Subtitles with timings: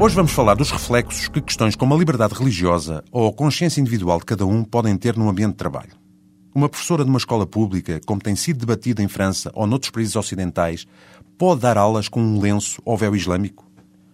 [0.00, 4.20] Hoje vamos falar dos reflexos que questões como a liberdade religiosa ou a consciência individual
[4.20, 5.90] de cada um podem ter no ambiente de trabalho.
[6.54, 10.14] Uma professora de uma escola pública, como tem sido debatido em França ou noutros países
[10.14, 10.86] ocidentais,
[11.36, 13.68] pode dar aulas com um lenço ou véu islâmico?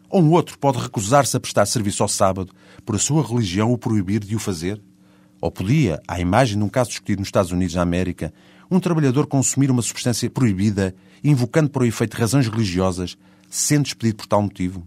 [0.08, 2.50] Ou um outro pode recusar-se a prestar serviço ao sábado
[2.82, 4.82] por a sua religião o proibir de o fazer?
[5.38, 8.32] Ou podia, à imagem de um caso discutido nos Estados Unidos da América,
[8.70, 13.18] um trabalhador consumir uma substância proibida, invocando por o efeito razões religiosas,
[13.50, 14.82] sendo despedido por tal motivo?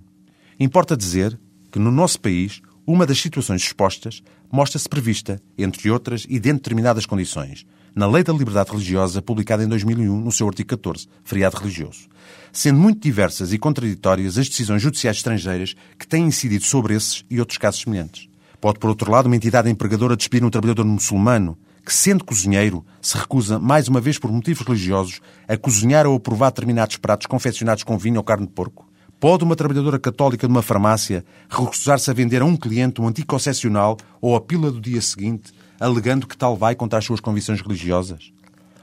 [0.59, 1.39] Importa dizer
[1.71, 6.61] que, no nosso país, uma das situações expostas mostra-se prevista, entre outras e dentro de
[6.61, 11.57] determinadas condições, na Lei da Liberdade Religiosa, publicada em 2001, no seu artigo 14, feriado
[11.57, 12.07] religioso.
[12.51, 17.39] Sendo muito diversas e contraditórias as decisões judiciais estrangeiras que têm incidido sobre esses e
[17.39, 18.27] outros casos semelhantes.
[18.59, 21.55] Pode, por outro lado, uma entidade empregadora despedir um trabalhador muçulmano
[21.85, 26.19] que, sendo cozinheiro, se recusa, mais uma vez por motivos religiosos, a cozinhar ou a
[26.19, 28.86] provar determinados pratos confeccionados com vinho ou carne de porco?
[29.19, 33.97] Pode uma trabalhadora católica de uma farmácia recusar-se a vender a um cliente um anticoncepcional
[34.21, 38.31] ou a pílula do dia seguinte, alegando que tal vai contra as suas convicções religiosas?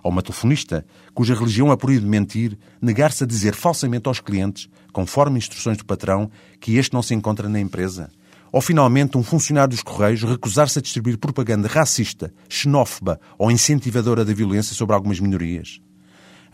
[0.02, 5.38] Ou uma telefonista, cuja religião a proíbe mentir, negar-se a dizer falsamente aos clientes, conforme
[5.38, 8.10] instruções do patrão, que este não se encontra na empresa?
[8.50, 14.34] Ou, finalmente, um funcionário dos Correios recusar-se a distribuir propaganda racista, xenófoba ou incentivadora da
[14.34, 15.80] violência sobre algumas minorias?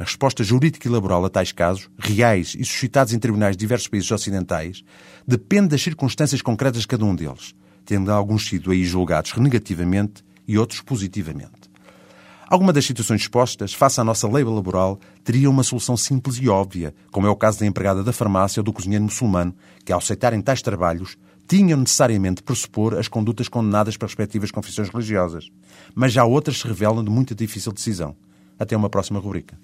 [0.00, 3.86] A resposta jurídica e laboral a tais casos, reais e suscitados em tribunais de diversos
[3.86, 4.82] países ocidentais,
[5.28, 10.56] depende das circunstâncias concretas de cada um deles, tendo alguns sido aí julgados negativamente e
[10.56, 11.68] outros positivamente.
[12.48, 16.94] Alguma das situações expostas, face à nossa lei laboral, teria uma solução simples e óbvia,
[17.12, 19.54] como é o caso da empregada da farmácia ou do cozinheiro muçulmano,
[19.84, 25.50] que, ao aceitarem tais trabalhos, tinham necessariamente pressupor as condutas condenadas pelas respectivas confissões religiosas.
[25.94, 28.16] Mas já outras se revelam de muita difícil decisão.
[28.61, 29.58] Até uma próxima rubrica.